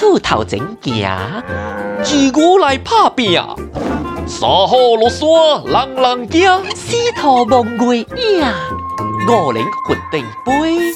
[0.00, 1.10] 厝头前行，
[2.02, 3.34] 自古来拍拼。
[4.26, 5.28] 山好落山，
[5.66, 8.46] 人人惊；四头望月影，
[9.28, 10.90] 五灵混顶杯。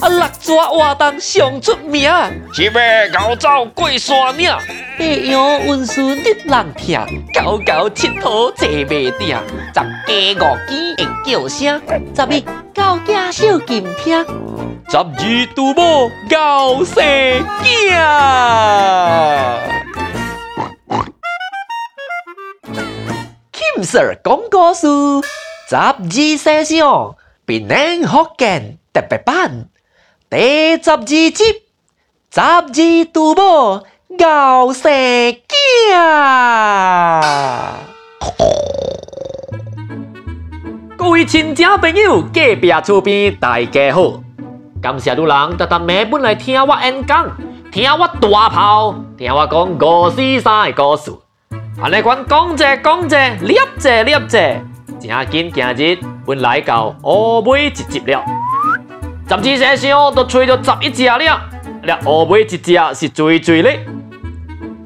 [0.00, 2.10] 啊，六蛇活动上出名，
[2.52, 2.80] 七马
[3.12, 4.52] 高走过山岭，
[5.00, 7.00] 八羊运输得人听，
[7.32, 8.86] 九九七兔坐马
[9.18, 9.34] 顶，
[9.72, 11.80] 十鸡五鸡会叫声，
[12.14, 14.22] 十一狗仔小金听，
[14.90, 17.02] 十二赌博搞生
[17.62, 17.72] 惊。
[23.54, 24.86] Kim Sir 讲故事，
[25.66, 25.96] 十二
[26.36, 29.70] 生肖变能福建特别版。
[30.28, 31.32] 第十二集，
[32.30, 32.66] 十二
[33.10, 33.86] 赌博
[34.18, 35.46] 搞生惊。
[40.96, 44.20] 各位亲戚朋友，隔壁厝边大家好，
[44.82, 47.30] 感谢你人特特买本来听我演讲，
[47.70, 51.12] 听我大炮，听我讲五四三的故事。
[51.80, 54.38] 安尼款讲者讲者，念者念者，
[54.98, 58.24] 正紧今日本来到乌尾一集了。
[59.28, 61.18] 十二生肖都吹到十一只了，
[61.84, 63.70] 了后尾一只是最最的，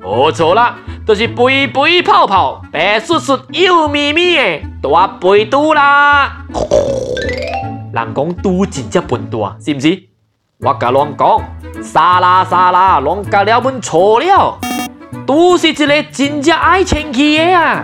[0.04, 6.44] 没错啦，就是肥肥泡泡、白雪雪、幼咪咪的大肥猪啦。
[7.90, 10.02] 人讲猪真只笨蛋，是不是？
[10.60, 11.40] 我甲乱讲，
[11.82, 14.58] 沙拉沙拉，乱甲了阮错了。
[15.26, 17.82] 猪是一个真正爱清气的啊！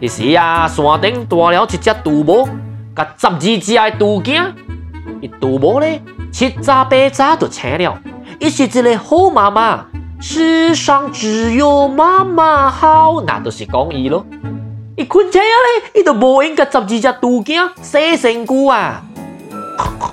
[0.00, 2.48] 一时啊，山顶大了一只猪母，
[2.96, 4.42] 甲十二只的猪囝。
[5.20, 5.86] 伊猪母呢，
[6.32, 7.98] 七早八早就醒了。
[8.40, 9.84] 伊是一个好妈妈，
[10.18, 14.24] 世上只有妈妈好，那都是讲伊咯。
[14.96, 19.02] 伊困醒了呢，伊就无应该十二只猪囝洗身躯啊。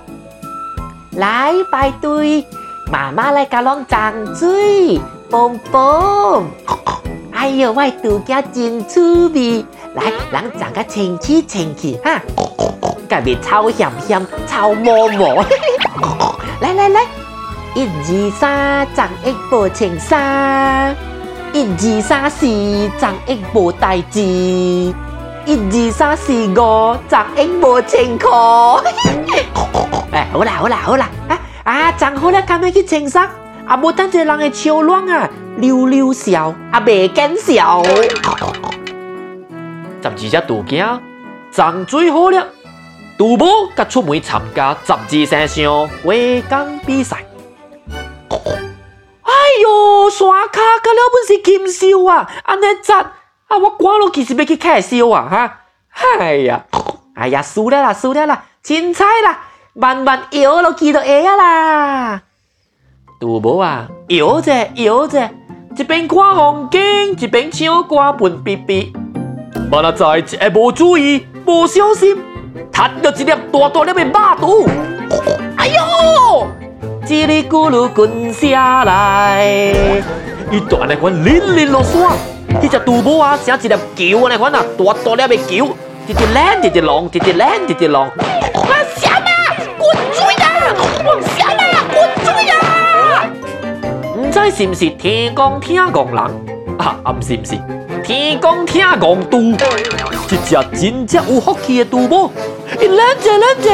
[1.17, 2.45] 来排队，
[2.91, 6.45] 妈妈来甲拢张嘴，蹦蹦。
[7.31, 9.65] 哎呦，我猪囝真趣味，
[9.95, 12.21] 来，人张个清气清气哈。
[13.09, 15.45] 特别臭香香，臭摸摸。
[16.61, 17.05] 来来来，
[17.75, 20.93] 一二三，张一波青衫；
[21.53, 22.45] 一二三四，
[22.99, 24.19] 张一波代志；
[25.45, 28.29] 一二三四五，张一波青裤。
[30.11, 33.27] 哎，好啦好啦好啦，啊啊，张好了，赶快去清衫。
[33.65, 37.83] 啊，无等这人会笑乱啊，溜溜笑，啊，袂见笑。
[40.01, 40.99] 十二只猪囝，
[41.51, 42.45] 张最好了。
[43.17, 43.45] 猪母
[43.75, 46.13] 甲出门参加十二生肖画
[46.49, 47.17] 工比赛。
[50.23, 52.29] 哎呦，山卡甲了本是禽兽啊！
[52.43, 52.99] 安尼杂
[53.47, 55.27] 啊，我赶落去是要去开烧啊！
[55.29, 55.59] 哈，
[56.19, 56.65] 哎呀，
[57.15, 59.41] 哎呀，输了啦，输了啦，凊彩啦，
[59.73, 62.21] 慢慢摇落去就会啊啦。
[63.19, 65.29] 猪母啊，摇者摇者，
[65.77, 66.79] 一边看风景，
[67.19, 68.93] 一边唱歌笨逼逼，
[69.71, 72.15] 万一在一下无注意，无小心。
[72.71, 74.69] 踢到一粒大大粒的肉肚，
[75.57, 76.47] 哎呦！
[77.05, 80.01] 叽里咕噜滚下来，
[80.53, 81.99] 一段那款零零落山，
[82.61, 83.75] 一只猪母啊，像一粒
[84.11, 85.75] 球那款啊，大大粒的球，
[86.05, 88.07] 直直烂，直直浪，直直烂，直直浪。
[88.53, 89.25] 往下嘛，
[89.79, 90.75] 滚水呀！
[91.07, 93.25] 往下嘛，滚水呀！
[94.15, 96.19] 唔知是唔是天公听公人
[96.77, 96.99] 啊？
[97.03, 97.57] 啊，唔是唔是，
[98.03, 102.31] 天公听公猪，一只真正有福气的杜母。
[102.79, 103.71] 你冷静冷静，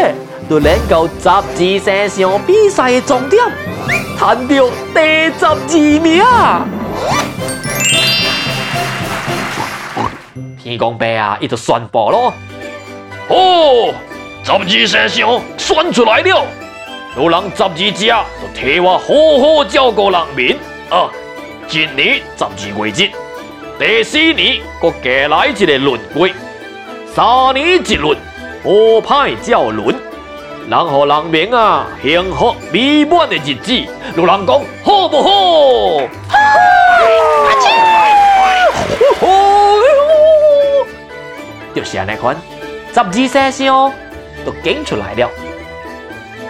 [0.48, 1.44] 都能够十二
[1.84, 3.44] 生肖比赛的终点，
[4.20, 5.56] 赚到第十二
[6.02, 6.22] 名。
[10.62, 12.34] 天公伯啊，伊就宣布咯，
[13.30, 13.94] 哦，
[14.44, 16.46] 十二生肖选出来了，
[17.16, 18.14] 有人十二只就
[18.54, 19.06] 替我好
[19.40, 20.58] 好照顾人民
[20.90, 21.10] 啊。
[21.70, 23.12] 今年十二月节，
[23.80, 26.34] 第四年我加来一个轮回，
[27.16, 28.18] 三年一轮。
[28.62, 29.96] 好派叫轮，
[30.68, 33.74] 人和人民啊，幸福美满的日子，
[34.16, 35.30] 有人讲好不好？
[36.28, 36.38] 好！
[37.46, 37.68] 阿姐，
[41.74, 42.36] 就是那款，
[42.94, 43.92] 十二生肖
[44.46, 45.30] 都拣出来了。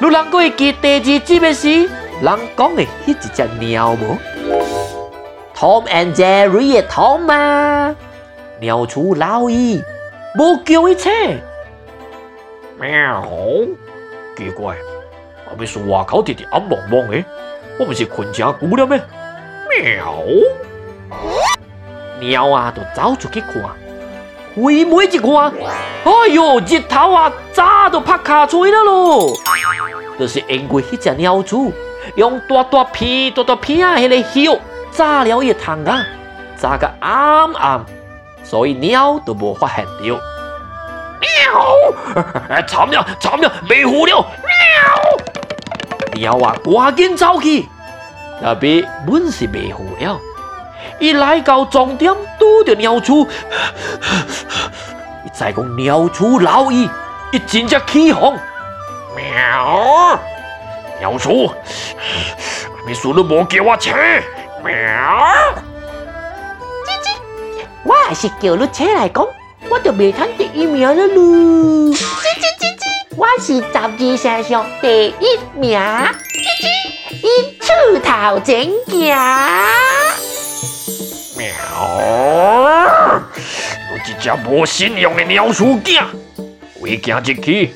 [0.01, 1.69] 有人会记第二集的是
[2.21, 3.29] 人讲的那一只
[3.59, 4.17] 鸟吗
[5.55, 7.95] ？Tom and Jerry 的 Tom 吗？
[8.59, 9.81] 鸟出老矣，
[10.35, 11.09] 不叫一切。
[12.79, 13.23] 喵，
[14.39, 14.73] 奇怪，
[15.45, 17.21] 后面是外口直直暗蒙蒙的，
[17.77, 19.01] 我不是困真久了咩？
[19.69, 20.15] 喵，
[22.21, 23.61] 鸟啊都走出去看，
[24.55, 25.53] 飞尾一看，
[26.05, 29.33] 哎呦，日头啊早都拍卡出来了咯，
[30.17, 31.73] 就是因为那只鸟主
[32.15, 34.61] 用大大片、大大片啊，迄个叶
[34.91, 36.01] 炸了一汤啊，
[36.55, 37.85] 炸个暗暗，
[38.41, 40.17] 所以鸟都无发现到。
[41.49, 42.63] 喵！
[42.67, 44.25] 惨了惨了，迷糊了！
[46.15, 46.37] 喵！
[46.37, 47.67] 鸟啊，赶紧走去，
[48.41, 50.19] 那边本是迷糊了。
[50.99, 53.27] 一来到终点，拄着鸟鼠，
[55.25, 56.89] 一再讲鸟鼠老伊，
[57.31, 58.37] 一真正起哄。
[59.15, 60.19] 喵！
[60.99, 61.51] 鸟鼠，
[62.85, 63.93] 你输了无叫我请？
[64.63, 64.73] 喵！
[66.85, 67.09] 吱吱，
[67.83, 69.25] 我还是叫你请来讲，
[69.69, 71.93] 我就未谈第一名了噜。
[71.93, 72.01] 吱吱
[72.59, 72.83] 吱吱，
[73.15, 75.79] 我是十二生肖第一名。
[75.79, 76.07] 吱
[76.59, 76.65] 吱，
[77.21, 77.27] 一
[77.59, 77.69] 出
[78.03, 79.15] 头前行。
[81.37, 81.45] 喵！
[83.93, 86.03] 你这只无信用的鸟鼠囝，
[86.81, 87.71] 为行入去，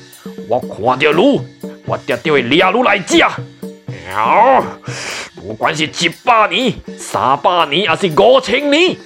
[0.48, 1.40] 我看到你，
[1.86, 3.18] 我一定会抓你来吃。
[4.08, 4.64] 喵！
[5.36, 8.96] 不管是一百年、三百年，还是五千年，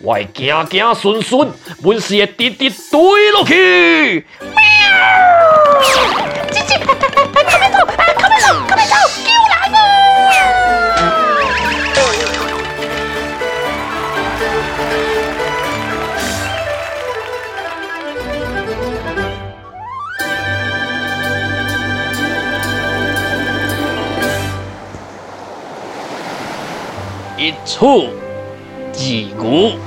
[0.00, 1.50] 我会行行顺顺，
[1.82, 4.24] 本事会直直堆落去。
[4.40, 4.48] 喵！
[6.52, 6.94] 吱吱，快
[7.42, 9.78] 快走，快快走，快快走，给我来嘛！
[27.36, 28.10] 一出
[28.94, 29.78] 二牛，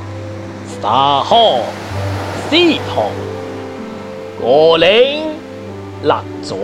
[0.81, 0.91] 三
[1.23, 1.59] 虎，
[2.49, 2.55] 四
[2.89, 3.11] 兔，
[4.41, 5.21] 五羚，
[6.01, 6.55] 六蛇，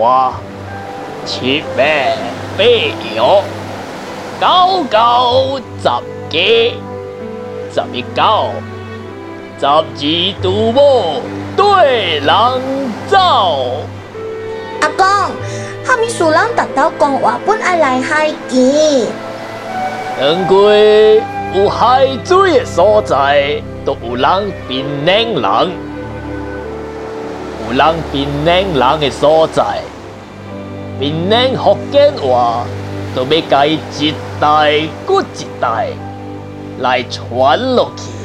[1.24, 1.84] 七马，
[2.58, 2.64] 八
[3.14, 3.44] 羊，
[4.42, 5.90] 九狗，十
[6.32, 6.74] 鸡，
[7.72, 8.50] 十一狗，
[9.60, 9.84] 十二
[10.42, 11.22] 猪母，
[11.56, 12.28] 对人
[13.08, 13.84] 走。
[14.82, 15.06] 阿公，
[15.86, 19.06] 哈密树人达到讲话本爱来海记。
[20.20, 21.22] 两归
[21.54, 25.70] 有海水的所在，都有人槟榔人；
[27.64, 29.82] 有人槟榔人的所在，
[31.00, 32.66] 槟榔福建话
[33.16, 35.88] 都要改一代过一代
[36.80, 38.17] 来传落去。